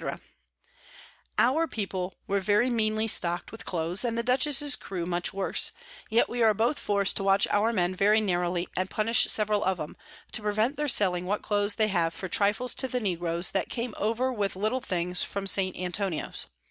_Our 1.38 1.66
People 1.66 2.16
were 2.26 2.38
very 2.38 2.68
meanly 2.68 3.08
stock'd 3.08 3.50
with 3.50 3.64
Clothes, 3.64 4.04
and 4.04 4.18
the 4.18 4.22
Dutchess's 4.22 4.76
Crew 4.76 5.06
much 5.06 5.32
worse; 5.32 5.72
yet 6.10 6.28
we 6.28 6.42
are 6.42 6.52
both 6.52 6.78
forc'd 6.78 7.16
to 7.16 7.24
watch 7.24 7.46
our 7.50 7.72
Men 7.72 7.94
very 7.94 8.20
narrowly, 8.20 8.68
and 8.76 8.90
punish 8.90 9.24
several 9.30 9.64
of 9.64 9.80
'em, 9.80 9.96
to 10.32 10.42
prevent 10.42 10.76
their 10.76 10.86
selling 10.86 11.24
what 11.24 11.40
Clothes 11.40 11.76
they 11.76 11.88
have 11.88 12.12
for 12.12 12.28
Trifles 12.28 12.74
to 12.74 12.88
the 12.88 13.00
Negroes, 13.00 13.52
that 13.52 13.70
came 13.70 13.94
over 13.96 14.30
with 14.30 14.54
little 14.54 14.82
things 14.82 15.22
from 15.22 15.46
St. 15.46 15.74
Antonio's. 15.78 16.46